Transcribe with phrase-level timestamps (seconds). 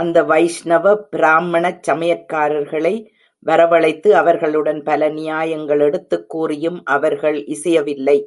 [0.00, 2.92] அந்த வைஷ்ணவ பிராம்மணச் சமையற்காரர்களை
[3.46, 8.18] வரவழைத்து, அவர்களுடன் பல நியாயங்கள் எடுத்துக் கூறியும் அவர்கள் இசையவில்லை.